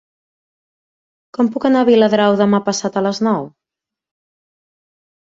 [1.39, 3.49] Com puc anar a Viladrau demà passat a les nou?